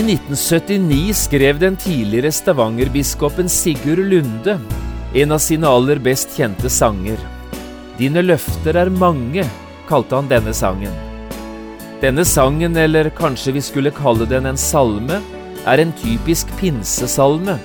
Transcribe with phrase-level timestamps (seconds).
[0.00, 4.54] I 1979 skrev den tidligere Stavanger-biskopen Sigurd Lunde
[5.14, 7.20] en av sine aller best kjente sanger.
[7.98, 9.44] Dine løfter er mange,
[9.90, 10.94] kalte han denne sangen.
[12.00, 15.20] Denne sangen, eller kanskje vi skulle kalle den en salme,
[15.68, 17.58] er en typisk pinsesalme,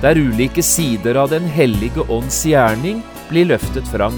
[0.00, 4.16] der ulike sider av Den hellige ånds gjerning blir løftet fram.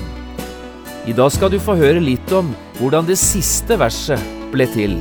[1.11, 4.23] I dag skal du få høre litt om hvordan det siste verset
[4.55, 5.01] ble til.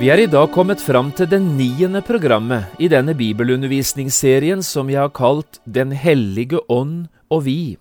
[0.00, 4.98] Vi er i dag kommet fram til det niende programmet i denne bibelundervisningsserien som jeg
[5.02, 7.76] har kalt Den hellige ånd og vi.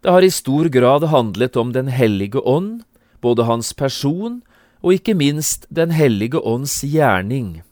[0.00, 2.84] Det har i stor grad handlet om Den hellige ånd,
[3.20, 4.40] både hans person
[4.80, 7.62] og ikke minst Den hellige ånds gjerning.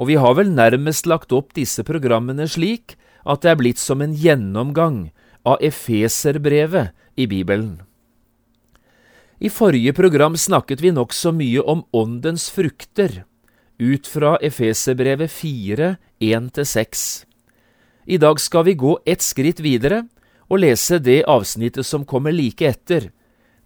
[0.00, 2.96] Og vi har vel nærmest lagt opp disse programmene slik
[3.28, 5.10] at det er blitt som en gjennomgang
[5.44, 7.84] av Efeserbrevet i Bibelen.
[9.38, 13.24] I forrige program snakket vi nokså mye om åndens frukter,
[13.78, 17.24] ut fra Efeserbrevet 4, 1–6.
[18.06, 20.04] I dag skal vi gå ett skritt videre
[20.46, 23.10] og lese det avsnittet som kommer like etter,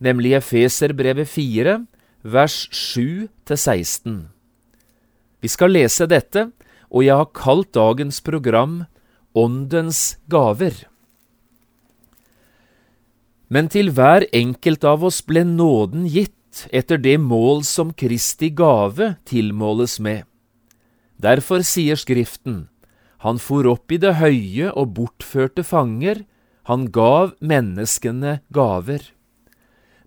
[0.00, 1.78] nemlig Efeserbrevet 4,
[2.22, 4.28] vers 7–16.
[5.40, 6.48] Vi skal lese dette,
[6.88, 8.86] og jeg har kalt dagens program
[9.36, 10.86] Åndens gaver.
[13.48, 19.14] Men til hver enkelt av oss ble nåden gitt etter det mål som Kristi gave
[19.28, 20.24] tilmåles med.
[21.16, 22.68] Derfor sier Skriften,
[23.18, 26.22] Han for opp i det høye og bortførte fanger,
[26.68, 29.00] han gav menneskene gaver.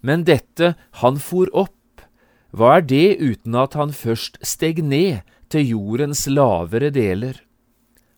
[0.02, 2.06] Men dette Han for opp,
[2.52, 7.42] hva er det uten at han først steg ned til jordens lavere deler?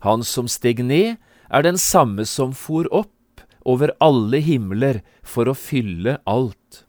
[0.01, 1.17] Han som steg ned,
[1.49, 3.12] er den samme som for opp
[3.65, 6.83] over alle himler for å fylle alt.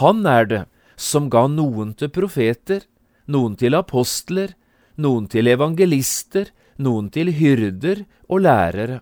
[0.00, 0.62] Han er det
[0.96, 2.84] som ga noen til profeter,
[3.26, 4.54] noen til apostler,
[4.96, 9.00] noen til evangelister, noen til hyrder og lærere,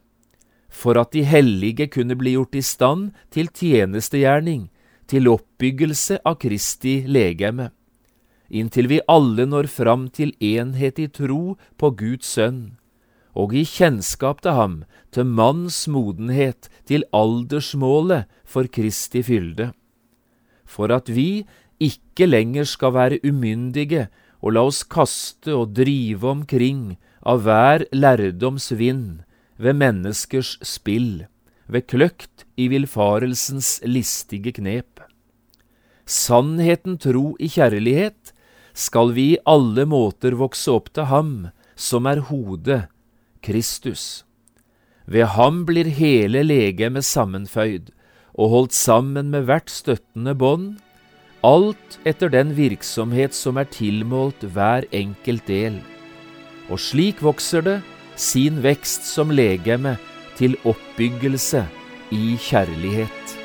[0.72, 4.68] for at de hellige kunne bli gjort i stand til tjenestegjerning,
[5.10, 7.68] til oppbyggelse av Kristi legeme,
[8.48, 12.70] inntil vi alle når fram til enhet i tro på Guds sønn
[13.34, 14.74] og gi kjennskap til ham,
[15.12, 19.72] til manns modenhet, til aldersmålet for Kristi fylde,
[20.64, 21.44] for at vi
[21.82, 24.06] ikke lenger skal være umyndige
[24.42, 29.22] og la oss kaste og drive omkring av hver lærdoms vind,
[29.62, 31.26] ved menneskers spill,
[31.70, 35.00] ved kløkt i villfarelsens listige knep.
[36.04, 38.32] Sannheten tro i kjærlighet
[38.74, 41.34] skal vi i alle måter vokse opp til ham,
[41.76, 42.88] som er hodet,
[43.42, 44.24] Kristus.
[45.06, 47.90] Ved ham blir hele legemet sammenføyd
[48.38, 50.78] og holdt sammen med hvert støttende bånd,
[51.44, 55.80] alt etter den virksomhet som er tilmålt hver enkelt del.
[56.70, 57.78] Og slik vokser det
[58.16, 59.96] sin vekst som legeme
[60.38, 61.66] til oppbyggelse
[62.14, 63.41] i kjærlighet.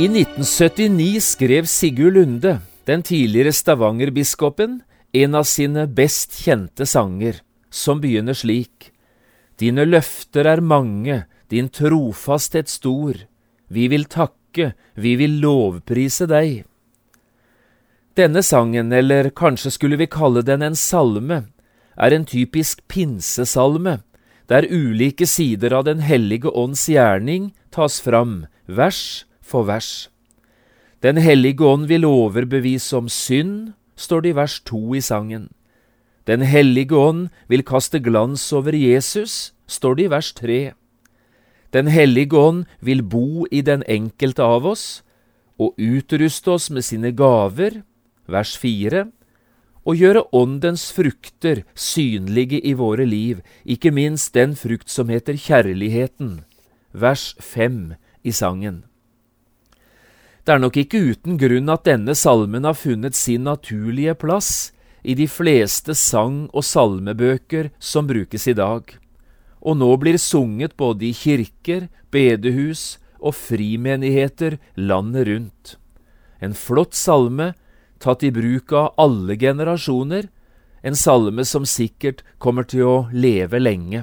[0.00, 4.78] I 1979 skrev Sigurd Lunde, den tidligere Stavanger-biskopen,
[5.12, 8.94] en av sine best kjente sanger, som begynner slik.
[9.60, 13.26] Dine løfter er mange, din trofasthet stor.
[13.68, 16.64] Vi vil takke, vi vil lovprise deg.
[18.16, 21.42] Denne sangen, eller kanskje skulle vi kalle den en salme,
[22.00, 23.98] er en typisk pinsesalme,
[24.48, 30.08] der ulike sider av Den hellige ånds gjerning tas fram, vers for vers.
[31.02, 35.48] Den hellige ånd vil overbevise om synd, står det i vers to i sangen.
[36.26, 40.60] Den hellige ånd vil kaste glans over Jesus, står det i vers tre.
[41.72, 45.02] Den hellige ånd vil bo i den enkelte av oss
[45.60, 47.82] og utruste oss med sine gaver,
[48.26, 49.06] vers 4,
[49.84, 56.40] og gjøre åndens frukter synlige i våre liv, ikke minst den frukt som heter kjærligheten,
[56.92, 57.94] vers 5
[58.24, 58.84] i sangen.
[60.50, 64.72] Det er nok ikke uten grunn at denne salmen har funnet sin naturlige plass
[65.06, 68.82] i de fleste sang- og salmebøker som brukes i dag,
[69.62, 75.76] og nå blir sunget både i kirker, bedehus og frimenigheter landet rundt.
[76.42, 77.52] En flott salme
[78.02, 80.26] tatt i bruk av alle generasjoner,
[80.82, 84.02] en salme som sikkert kommer til å leve lenge.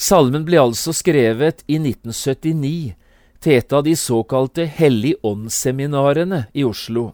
[0.00, 2.96] Salmen ble altså skrevet i 1979
[3.40, 7.12] til et av de såkalte Hellig ånd-seminarene i Oslo,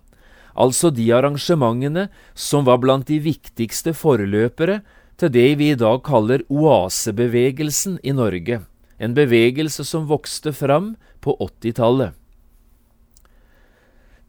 [0.55, 4.81] altså de arrangementene som var blant de viktigste forløpere
[5.21, 8.63] til det vi i dag kaller oasebevegelsen i Norge,
[8.99, 12.15] en bevegelse som vokste fram på 80-tallet.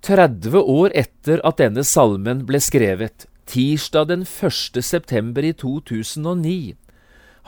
[0.06, 4.81] 30 år etter at denne salmen ble skrevet, tirsdag den 1.
[4.86, 6.75] september i 2009,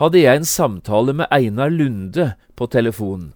[0.02, 3.34] hadde jeg en samtale med Einar Lunde på telefon.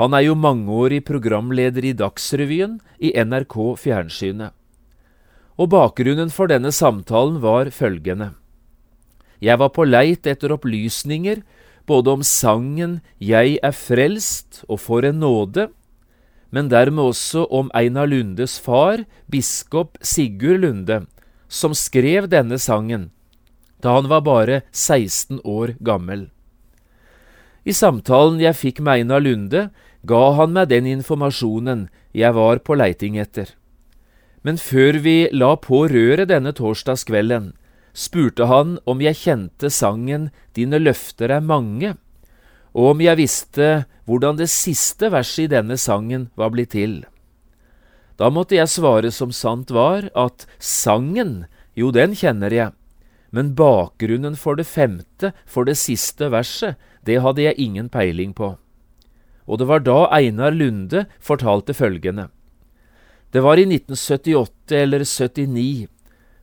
[0.00, 4.52] Han er jo mangeårig programleder i Dagsrevyen i NRK Fjernsynet.
[5.60, 8.32] Og bakgrunnen for denne samtalen var følgende.
[9.42, 11.42] Jeg var på leit etter opplysninger
[11.86, 15.68] både om sangen Jeg er frelst og For en nåde,
[16.50, 21.06] men dermed også om Einar Lundes far, biskop Sigurd Lunde,
[21.48, 23.10] som skrev denne sangen
[23.82, 26.28] da han var bare 16 år gammel.
[27.62, 29.68] I samtalen jeg fikk med Einar Lunde,
[30.02, 31.86] ga han meg den informasjonen
[32.16, 33.52] jeg var på leiting etter.
[34.42, 37.52] Men før vi la på røret denne torsdagskvelden,
[37.94, 41.94] spurte han om jeg kjente sangen Dine løfter er mange,
[42.72, 43.70] og om jeg visste
[44.08, 47.02] hvordan det siste verset i denne sangen var blitt til.
[48.18, 51.44] Da måtte jeg svare som sant var, at sangen,
[51.78, 52.74] jo, den kjenner jeg,
[53.32, 58.52] men bakgrunnen for det femte, for det siste verset, det hadde jeg ingen peiling på.
[59.48, 62.28] Og det var da Einar Lunde fortalte følgende.
[63.32, 65.88] Det var i 1978 eller 79.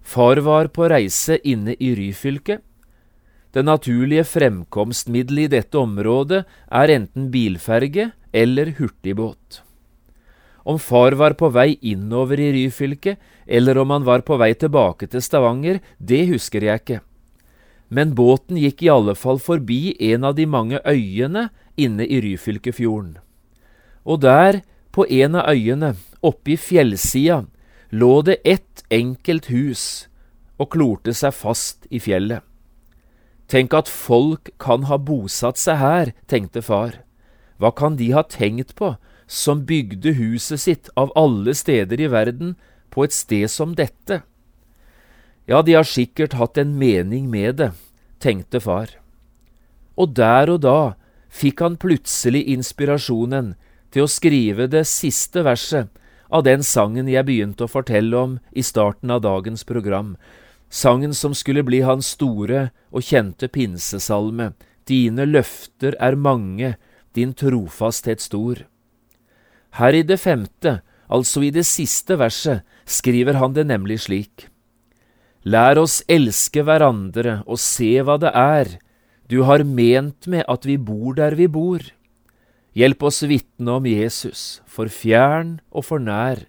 [0.02, 2.58] Far var på reise inne i Ryfylke.
[3.54, 6.44] Det naturlige fremkomstmiddelet i dette området
[6.74, 9.62] er enten bilferge eller hurtigbåt.
[10.70, 13.16] Om far var på vei innover i Ryfylke,
[13.48, 17.00] eller om han var på vei tilbake til Stavanger, det husker jeg ikke.
[17.90, 23.18] Men båten gikk i alle fall forbi en av de mange øyene inne i Ryfylkefjorden.
[24.06, 24.62] Og der,
[24.94, 27.42] på en av øyene, oppe i fjellsida,
[27.90, 29.84] lå det ett enkelt hus
[30.62, 32.46] og klorte seg fast i fjellet.
[33.50, 37.00] Tenk at folk kan ha bosatt seg her, tenkte far.
[37.58, 38.94] Hva kan de ha tenkt på
[39.30, 42.56] som bygde huset sitt av alle steder i verden
[42.90, 44.24] på et sted som dette?
[45.46, 47.72] Ja, de har sikkert hatt en mening med det,
[48.22, 48.90] tenkte far.
[49.98, 50.96] Og der og da
[51.30, 53.54] fikk han plutselig inspirasjonen
[53.94, 55.94] til å skrive det siste verset
[56.30, 60.16] av den sangen jeg begynte å fortelle om i starten av dagens program,
[60.70, 64.54] sangen som skulle bli hans store og kjente pinsesalme,
[64.90, 66.74] Dine løfter er mange,
[67.14, 68.64] din trofasthet stor.
[69.78, 74.48] Her i det femte, altså i det siste verset, skriver han det nemlig slik.
[75.46, 78.78] Lær oss elske hverandre og se hva det er
[79.30, 81.84] du har ment med at vi bor der vi bor.
[82.74, 86.48] Hjelp oss vitne om Jesus, for fjern og for nær.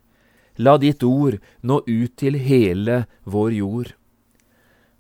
[0.56, 3.90] La ditt ord nå ut til hele vår jord.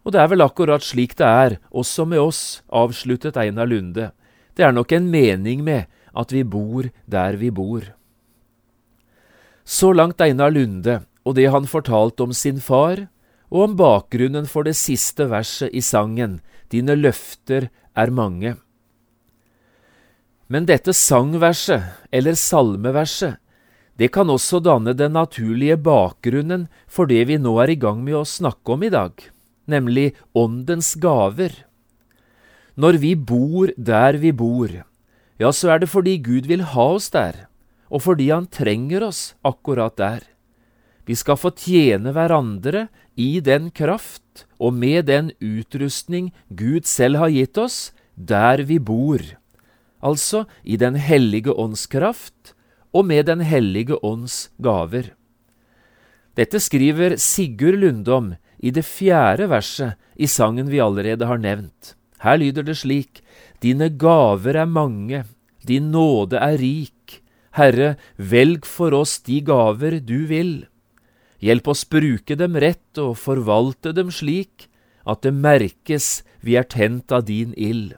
[0.04, 4.10] Og det er vel akkurat slik det er, også med oss, avsluttet Einar Lunde.
[4.56, 7.84] Det er nok en mening med at vi bor der vi bor.
[9.70, 13.04] Så langt Einar Lunde og det han fortalte om sin far,
[13.50, 17.66] og om bakgrunnen for det siste verset i sangen Dine løfter
[17.98, 18.54] er mange.
[20.46, 21.82] Men dette sangverset,
[22.14, 23.38] eller salmeverset,
[23.98, 28.20] det kan også danne den naturlige bakgrunnen for det vi nå er i gang med
[28.22, 29.18] å snakke om i dag
[29.70, 31.52] nemlig Åndens gaver.
[32.74, 34.72] Når vi bor der vi bor,
[35.40, 37.46] ja, så er det fordi Gud vil ha oss der,
[37.90, 40.22] og fordi Han trenger oss akkurat der.
[41.06, 47.32] Vi skal få tjene hverandre i den kraft og med den utrustning Gud selv har
[47.34, 49.20] gitt oss, der vi bor,
[50.00, 52.54] altså i Den hellige ånds kraft
[52.92, 55.14] og med Den hellige ånds gaver.
[56.36, 61.96] Dette skriver Sigurd Lundom i det fjerde verset i sangen vi allerede har nevnt.
[62.20, 63.22] Her lyder det slik,
[63.60, 65.24] Dine gaver er mange,
[65.66, 66.99] din nåde er rik.
[67.58, 70.66] Herre, velg for oss de gaver du vil.
[71.42, 74.68] Hjelp oss bruke dem rett og forvalte dem slik
[75.08, 77.96] at det merkes vi er tent av din ild.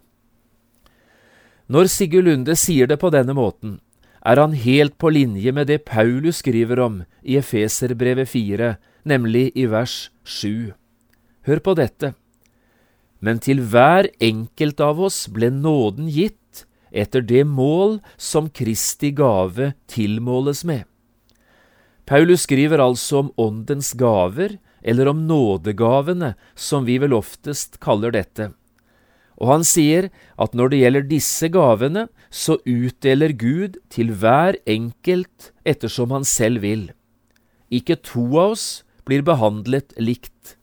[1.72, 3.80] Når Sigurd Lunde sier det på denne måten,
[4.22, 9.66] er han helt på linje med det Paulus skriver om i Efeserbrevet 4, nemlig i
[9.66, 10.72] vers 7.
[11.46, 12.14] Hør på dette.
[13.18, 16.38] Men til hver enkelt av oss ble nåden gitt
[16.92, 20.84] etter det mål som Kristi gave tilmåles med.
[22.06, 28.50] Paulus skriver altså om Åndens gaver, eller om nådegavene, som vi vel oftest kaller dette.
[29.38, 35.52] Og han sier at når det gjelder disse gavene, så utdeler Gud til hver enkelt
[35.64, 36.90] ettersom han selv vil.
[37.72, 38.66] Ikke to av oss
[39.08, 40.58] blir behandlet likt.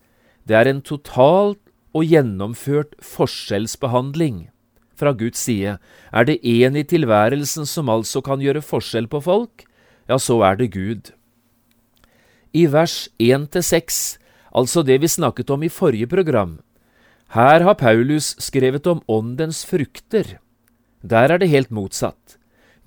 [0.46, 1.60] Det er en totalt
[1.96, 4.48] og gjennomført forskjellsbehandling
[5.00, 5.78] fra Guds side.
[6.12, 9.66] Er det én i tilværelsen som altså kan gjøre forskjell på folk,
[10.10, 11.14] ja, så er det Gud.
[12.54, 14.18] I vers 1–6,
[14.52, 16.58] altså det vi snakket om i forrige program,
[17.30, 20.40] her har Paulus skrevet om åndens frukter.
[21.06, 22.40] Der er det helt motsatt.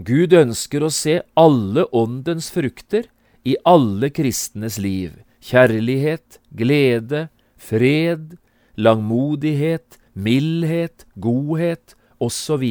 [0.03, 3.07] Gud ønsker å se alle åndens frukter
[3.47, 5.15] i alle kristnes liv.
[5.39, 8.35] Kjærlighet, glede, fred,
[8.75, 12.65] langmodighet, mildhet, godhet osv.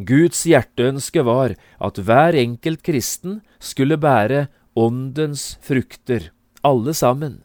[0.00, 6.30] Guds hjerteønske var at hver enkelt kristen skulle bære åndens frukter,
[6.64, 7.40] alle sammen.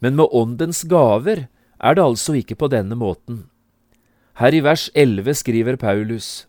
[0.00, 1.46] Men med åndens gaver
[1.80, 3.44] er det altså ikke på denne måten.
[4.40, 6.46] Her i vers 11 skriver Paulus,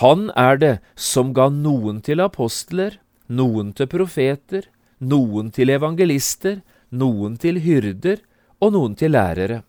[0.00, 2.98] Han er det som ga noen til apostler,
[3.28, 4.66] noen til profeter,
[4.98, 8.22] noen til evangelister, noen til hyrder
[8.60, 9.62] og noen til lærere.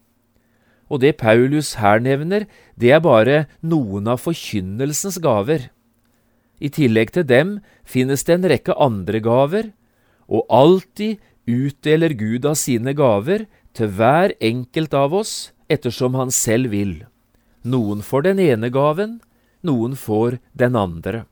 [0.87, 2.45] Og det Paulus her nevner,
[2.79, 5.69] det er bare noen av forkynnelsens gaver.
[6.63, 9.71] I tillegg til dem finnes det en rekke andre gaver,
[10.27, 13.45] og alltid utdeler Gud av sine gaver
[13.77, 17.05] til hver enkelt av oss ettersom han selv vil.
[17.67, 19.19] Noen får den ene gaven,
[19.63, 21.25] noen får den andre.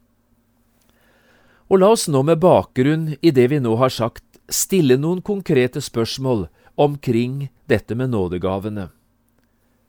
[1.71, 5.81] Og la oss nå med bakgrunn i det vi nå har sagt, stille noen konkrete
[5.81, 6.45] spørsmål
[6.77, 8.91] omkring dette med nådegavene.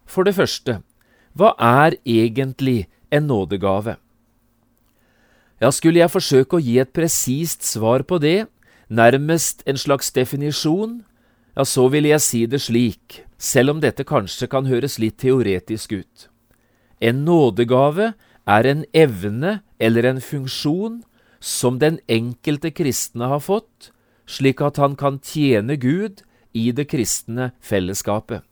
[0.06, 0.80] For det første,
[1.36, 3.96] hva er egentlig en nådegave?
[5.60, 8.46] Ja, skulle jeg forsøke å gi et presist svar på det,
[8.88, 11.00] nærmest en slags definisjon,
[11.56, 15.96] ja, så vil jeg si det slik, selv om dette kanskje kan høres litt teoretisk
[15.96, 16.28] ut.
[17.00, 18.12] En nådegave
[18.46, 21.02] er en evne eller en funksjon
[21.40, 23.90] som den enkelte kristne har fått,
[24.26, 26.22] slik at han kan tjene Gud
[26.56, 28.44] i det kristne fellesskapet.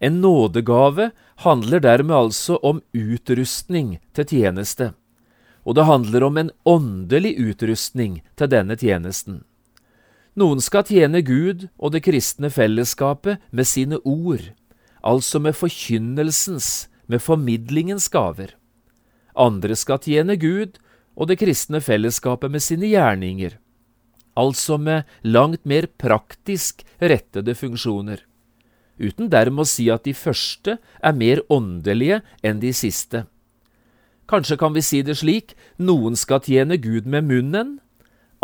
[0.00, 1.10] En nådegave
[1.44, 4.92] handler dermed altså om utrustning til tjeneste,
[5.64, 9.42] og det handler om en åndelig utrustning til denne tjenesten.
[10.40, 14.46] Noen skal tjene Gud og det kristne fellesskapet med sine ord,
[15.04, 18.54] altså med forkynnelsens, med formidlingens gaver.
[19.36, 20.78] Andre skal tjene Gud
[21.12, 23.58] og det kristne fellesskapet med sine gjerninger,
[24.38, 28.22] altså med langt mer praktisk rettede funksjoner,
[29.00, 33.24] uten dermed å si at de første er mer åndelige enn de siste.
[34.30, 37.78] Kanskje kan vi si det slik, noen skal tjene Gud med munnen,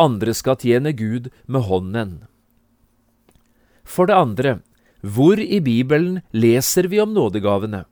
[0.01, 2.17] andre skal tjene Gud med hånden.
[3.87, 4.59] For det andre,
[5.01, 7.85] hvor i Bibelen leser vi om nådegavene?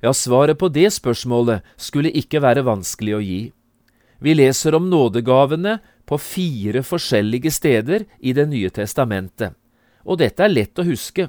[0.00, 3.40] Ja, svaret på det spørsmålet skulle ikke være vanskelig å gi.
[4.20, 5.78] Vi leser om nådegavene
[6.08, 9.52] på fire forskjellige steder i Det nye testamentet,
[10.04, 11.28] og dette er lett å huske,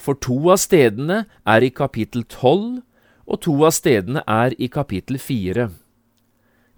[0.00, 2.80] for to av stedene er i kapittel 12,
[3.30, 5.68] og to av stedene er i kapittel 4.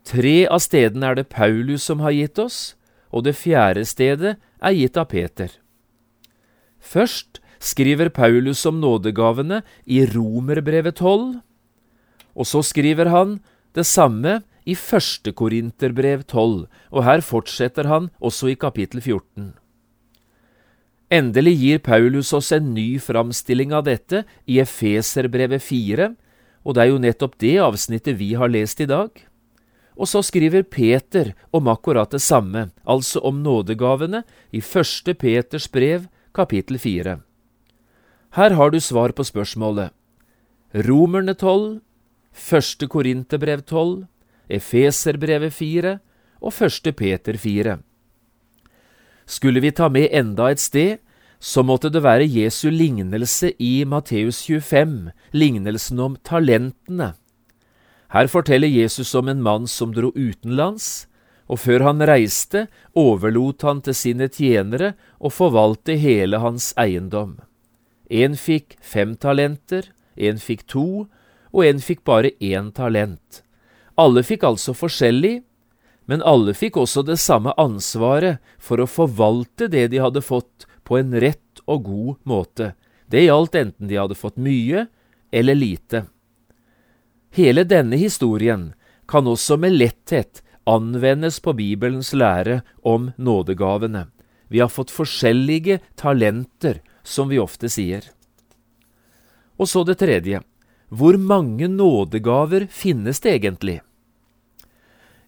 [0.03, 2.75] Tre av stedene er det Paulus som har gitt oss,
[3.15, 5.55] og det fjerde stedet er gitt av Peter.
[6.83, 11.39] Først skriver Paulus om nådegavene i Romerbrevet 12,
[12.35, 13.39] og så skriver han
[13.77, 19.53] det samme i første Korinterbrev 12, og her fortsetter han også i kapittel 14.
[21.13, 26.07] Endelig gir Paulus oss en ny framstilling av dette i Efeserbrevet 4,
[26.65, 29.11] og det er jo nettopp det avsnittet vi har lest i dag.
[29.93, 34.23] Og så skriver Peter om akkurat det samme, altså om nådegavene,
[34.57, 37.19] i første Peters brev, kapittel 4.
[38.33, 39.93] Her har du svar på spørsmålet.
[40.73, 41.83] Romerne tolv,
[42.33, 44.07] første Korinterbrev tolv,
[44.49, 45.99] Efeserbrevet 4
[46.41, 47.83] og første Peter fire.
[49.33, 50.99] Skulle vi ta med enda et sted,
[51.41, 57.15] så måtte det være Jesu lignelse i Matteus 25, lignelsen om talentene.
[58.13, 61.07] Her forteller Jesus om en mann som dro utenlands,
[61.49, 67.39] og før han reiste, overlot han til sine tjenere å forvalte hele hans eiendom.
[68.13, 71.07] En fikk fem talenter, en fikk to,
[71.53, 73.41] og en fikk bare én talent.
[73.97, 75.41] Alle fikk altså forskjellig,
[76.07, 80.99] men alle fikk også det samme ansvaret for å forvalte det de hadde fått, på
[80.99, 82.73] en rett og god måte.
[83.07, 84.87] Det gjaldt enten de hadde fått mye
[85.31, 86.05] eller lite.
[87.33, 88.73] Hele denne historien
[89.09, 94.07] kan også med letthet anvendes på Bibelens lære om nådegavene.
[94.49, 98.05] Vi har fått forskjellige talenter, som vi ofte sier.
[99.57, 100.43] Og så det tredje.
[100.93, 103.81] Hvor mange nådegaver finnes det egentlig?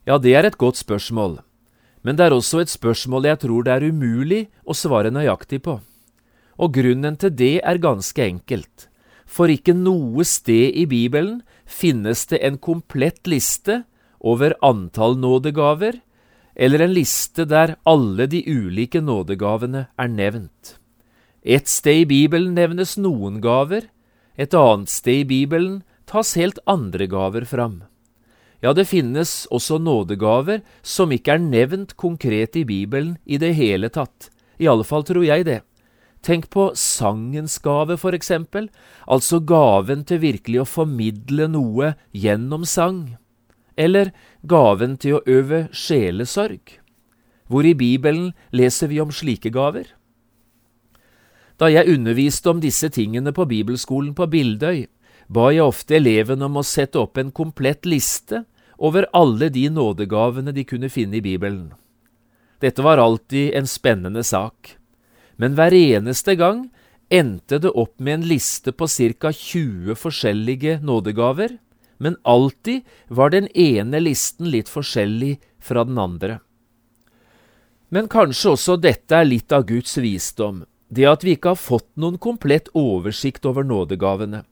[0.05, 1.39] Ja, det er et godt spørsmål,
[2.05, 5.79] men det er også et spørsmål jeg tror det er umulig å svare nøyaktig på.
[6.61, 8.85] Og grunnen til det er ganske enkelt,
[9.25, 13.81] for ikke noe sted i Bibelen finnes det en komplett liste
[14.21, 15.97] over antall nådegaver,
[16.55, 20.77] eller en liste der alle de ulike nådegavene er nevnt.
[21.41, 23.89] Et sted i Bibelen nevnes noen gaver,
[24.37, 27.81] et annet sted i Bibelen tas helt andre gaver fram.
[28.63, 33.89] Ja, det finnes også nådegaver som ikke er nevnt konkret i Bibelen i det hele
[33.89, 34.29] tatt.
[34.59, 35.61] I alle fall tror jeg det.
[36.25, 38.71] Tenk på sangens gave, for eksempel,
[39.05, 43.19] altså gaven til virkelig å formidle noe gjennom sang.
[43.77, 44.09] Eller
[44.41, 46.79] gaven til å øve sjelesorg.
[47.45, 49.91] Hvor i Bibelen leser vi om slike gaver?
[51.61, 54.87] Da jeg underviste om disse tingene på bibelskolen på Bildøy,
[55.27, 58.43] ba jeg ofte elevene om å sette opp en komplett liste
[58.77, 61.73] over alle de nådegavene de kunne finne i Bibelen.
[62.61, 64.77] Dette var alltid en spennende sak,
[65.35, 66.69] men hver eneste gang
[67.09, 69.31] endte det opp med en liste på ca.
[69.31, 71.57] 20 forskjellige nådegaver,
[71.97, 76.39] men alltid var den ene listen litt forskjellig fra den andre.
[77.89, 81.87] Men kanskje også dette er litt av Guds visdom, det at vi ikke har fått
[81.95, 84.43] noen komplett oversikt over nådegavene.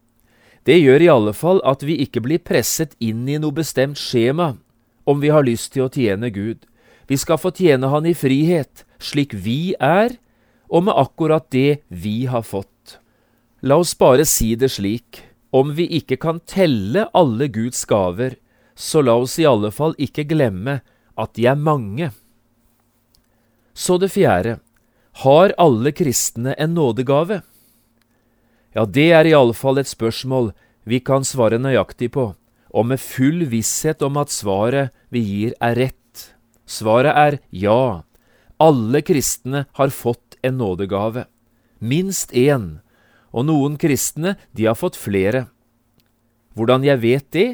[0.63, 4.53] Det gjør i alle fall at vi ikke blir presset inn i noe bestemt skjema
[5.03, 6.63] om vi har lyst til å tjene Gud.
[7.11, 10.15] Vi skal få tjene Han i frihet, slik vi er,
[10.71, 12.99] og med akkurat det vi har fått.
[13.61, 15.19] La oss bare si det slik,
[15.51, 18.39] om vi ikke kan telle alle Guds gaver,
[18.75, 20.79] så la oss i alle fall ikke glemme
[21.19, 22.09] at de er mange.
[23.75, 24.57] Så det fjerde,
[25.27, 27.43] har alle kristne en nådegave?
[28.73, 30.51] Ja, det er iallfall et spørsmål
[30.89, 32.31] vi kan svare nøyaktig på,
[32.73, 36.33] og med full visshet om at svaret vi gir er rett.
[36.65, 38.03] Svaret er ja.
[38.57, 41.27] Alle kristne har fått en nådegave.
[41.79, 42.79] Minst én.
[43.33, 45.47] Og noen kristne, de har fått flere.
[46.57, 47.47] Hvordan jeg vet det?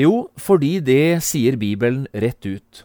[0.00, 2.84] Jo, fordi det sier Bibelen rett ut.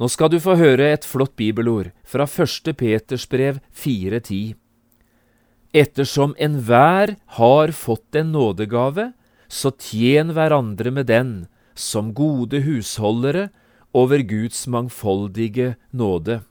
[0.00, 2.72] Nå skal du få høre et flott bibelord fra 1.
[2.76, 4.63] Peters brev 4.10
[5.74, 9.10] ettersom enhver har fått en nådegave,
[9.48, 11.32] så tjen hverandre med den
[11.74, 13.48] som gode husholdere
[13.94, 16.42] over Guds mangfoldige nåde.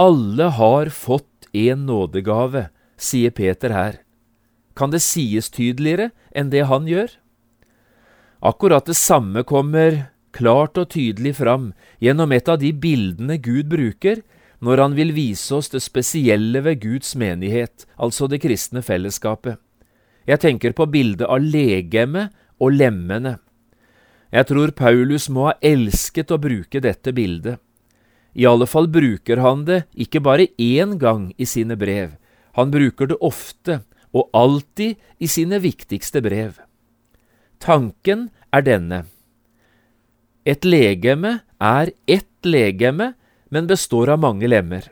[0.00, 4.00] Alle har fått en nådegave, sier Peter her.
[4.76, 7.12] Kan det sies tydeligere enn det han gjør?
[8.40, 14.22] Akkurat det samme kommer klart og tydelig fram gjennom et av de bildene Gud bruker
[14.60, 19.56] når han vil vise oss det spesielle ved Guds menighet, altså det kristne fellesskapet.
[20.28, 23.38] Jeg tenker på bildet av legemet og lemmene.
[24.30, 27.58] Jeg tror Paulus må ha elsket å bruke dette bildet.
[28.36, 32.14] I alle fall bruker han det ikke bare én gang i sine brev,
[32.54, 33.80] han bruker det ofte
[34.12, 36.58] og alltid i sine viktigste brev.
[37.62, 39.04] Tanken er denne.
[40.46, 43.12] Et legeme er ett legeme
[43.50, 44.88] men består av mange lemmer.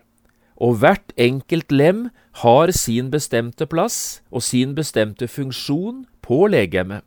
[0.59, 2.09] Og hvert enkelt lem
[2.43, 7.05] har sin bestemte plass og sin bestemte funksjon på legemet.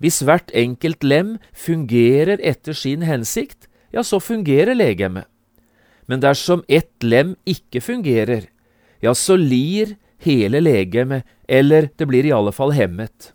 [0.00, 5.28] Hvis hvert enkelt lem fungerer etter sin hensikt, ja, så fungerer legemet.
[6.10, 8.48] Men dersom ett lem ikke fungerer,
[9.00, 13.32] ja, så lir hele legemet, eller det blir i alle fall hemmet.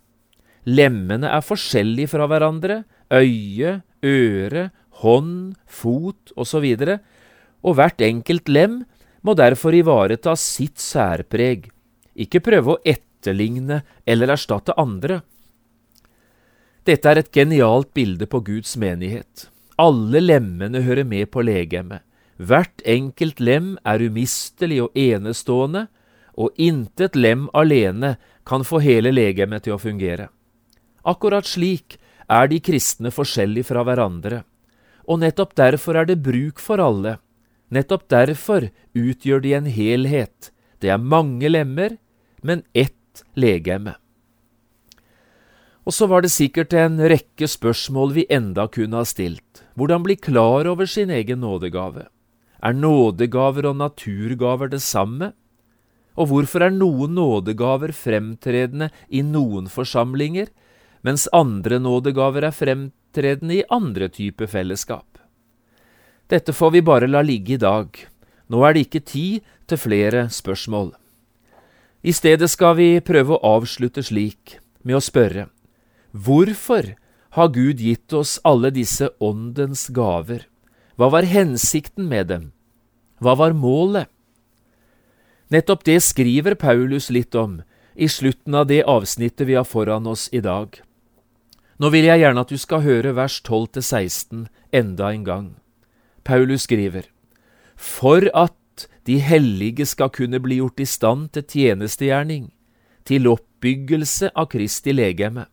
[0.70, 4.70] Lemmene er forskjellige fra hverandre, øye, øre,
[5.02, 6.66] hånd, fot osv.,
[7.64, 8.82] og hvert enkelt lem
[9.26, 11.68] må derfor ivareta sitt særpreg,
[12.16, 15.22] ikke prøve å etterligne eller erstatte andre.
[16.88, 19.50] Dette er et genialt bilde på Guds menighet.
[19.80, 22.02] Alle lemmene hører med på legemet.
[22.40, 25.88] Hvert enkelt lem er umistelig og enestående,
[26.40, 28.16] og intet lem alene
[28.48, 30.30] kan få hele legemet til å fungere.
[31.04, 31.98] Akkurat slik
[32.32, 34.44] er de kristne forskjellige fra hverandre,
[35.10, 37.18] og nettopp derfor er det bruk for alle.
[37.70, 40.52] Nettopp derfor utgjør de en helhet.
[40.82, 41.98] Det er mange lemmer,
[42.42, 43.96] men ett legeme.
[45.86, 49.64] Og så var det sikkert en rekke spørsmål vi enda kunne ha stilt.
[49.74, 52.06] Hvordan bli klar over sin egen nådegave?
[52.62, 55.32] Er nådegaver og naturgaver det samme?
[56.20, 60.52] Og hvorfor er noen nådegaver fremtredende i noen forsamlinger,
[61.02, 65.09] mens andre nådegaver er fremtredende i andre typer fellesskap?
[66.30, 67.90] Dette får vi bare la ligge i dag.
[68.50, 70.92] Nå er det ikke tid til flere spørsmål.
[72.06, 75.50] I stedet skal vi prøve å avslutte slik, med å spørre,
[76.14, 76.94] hvorfor
[77.36, 80.46] har Gud gitt oss alle disse åndens gaver?
[80.96, 82.46] Hva var hensikten med dem?
[83.20, 84.08] Hva var målet?
[85.50, 87.60] Nettopp det skriver Paulus litt om
[87.96, 90.78] i slutten av det avsnittet vi har foran oss i dag.
[91.80, 95.50] Nå vil jeg gjerne at du skal høre vers 12–16 enda en gang.
[96.30, 97.08] Paulus skriver,
[97.76, 102.52] For at de hellige skal kunne bli gjort i stand til tjenestegjerning,
[103.10, 105.48] til oppbyggelse av Kristi legeme,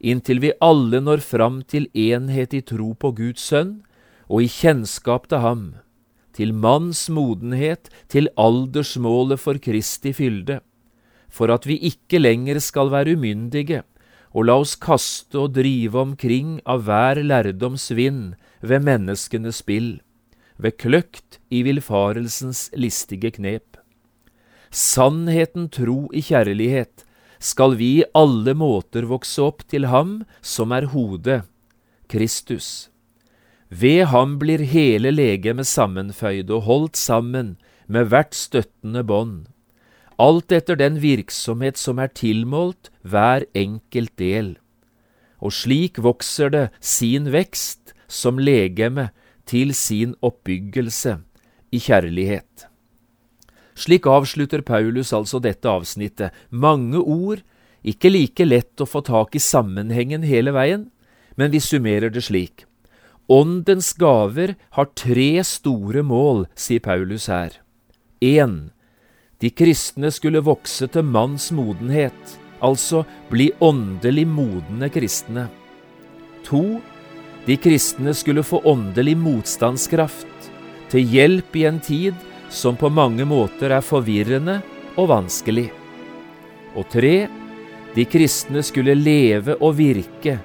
[0.00, 3.82] inntil vi alle når fram til enhet i tro på Guds sønn,
[4.30, 5.64] og i kjennskap til ham,
[6.32, 10.62] til manns modenhet, til aldersmålet for Kristi fylde,
[11.28, 13.82] for at vi ikke lenger skal være umyndige,
[14.32, 20.00] og la oss kaste og drive omkring av hver lærdoms vind ved menneskenes spill,
[20.60, 23.78] ved kløkt i villfarelsens listige knep.
[24.70, 27.04] Sannheten tro i kjærlighet
[27.40, 31.42] skal vi i alle måter vokse opp til Ham som er hodet,
[32.10, 32.90] Kristus.
[33.70, 37.54] Ved ham blir hele legemet sammenføyd og holdt sammen
[37.86, 39.46] med hvert støttende bånd,
[40.18, 44.56] alt etter den virksomhet som er tilmålt hver enkelt del.
[45.40, 47.79] Og slik vokser det sin vekst
[48.10, 49.10] som legeme
[49.48, 51.16] til sin oppbyggelse
[51.70, 52.66] i kjærlighet.
[53.78, 56.34] Slik avslutter Paulus altså dette avsnittet.
[56.50, 57.40] Mange ord,
[57.80, 60.90] ikke like lett å få tak i sammenhengen hele veien,
[61.38, 62.66] men vi summerer det slik.
[63.30, 67.54] Åndens gaver har tre store mål, sier Paulus her.
[68.20, 68.74] 1.
[69.40, 75.46] De kristne skulle vokse til manns modenhet, altså bli åndelig modne kristne.
[76.44, 76.80] 2.
[77.50, 80.50] De kristne skulle få åndelig motstandskraft,
[80.86, 84.60] til hjelp i en tid som på mange måter er forvirrende
[84.94, 85.64] og vanskelig.
[86.78, 87.26] Og tre,
[87.96, 90.36] De kristne skulle leve og virke,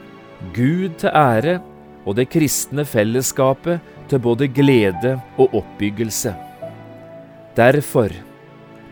[0.55, 1.59] Gud til ære
[2.05, 6.33] og det kristne fellesskapet til både glede og oppbyggelse.
[7.53, 8.09] Derfor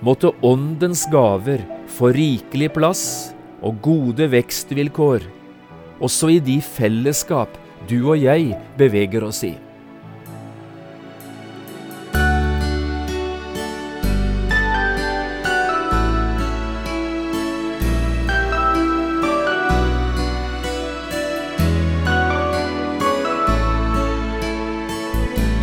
[0.05, 5.25] måtte Åndens gaver få rikelig plass og gode vekstvilkår,
[5.97, 9.53] også i de fellesskap du og jeg beveger oss i.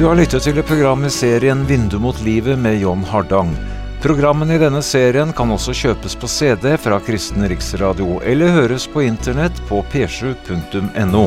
[0.00, 3.50] Du har lyttet til et program i serien Vindu mot livet med John Hardang.
[4.00, 9.02] Programmene i denne serien kan også kjøpes på CD fra Kristen Riksradio, eller høres på
[9.04, 11.26] internett på p7.no.